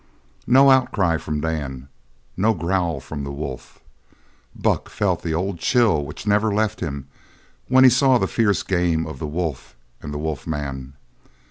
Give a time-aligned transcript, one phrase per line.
[0.47, 1.87] No outcry from Dan;
[2.35, 3.81] no growl from the wolf.
[4.55, 7.07] Buck felt the old chill which never left him
[7.67, 10.93] when he saw the fierce game of the wolf and the wolf man.